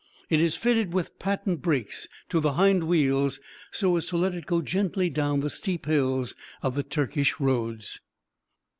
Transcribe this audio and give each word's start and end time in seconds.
It 0.31 0.41
is 0.41 0.55
fitted 0.55 0.93
with 0.93 1.19
patent 1.19 1.61
breaks 1.61 2.07
to 2.29 2.39
the 2.39 2.53
hind 2.53 2.85
wheels 2.85 3.39
so 3.69 3.97
as 3.97 4.07
to 4.07 4.17
let 4.17 4.33
it 4.33 4.47
go 4.47 4.59
gently 4.63 5.11
down 5.11 5.41
the 5.41 5.49
steep 5.51 5.85
hills 5.85 6.33
of 6.63 6.73
the 6.73 6.81
Turkish 6.81 7.39
roads." 7.39 7.99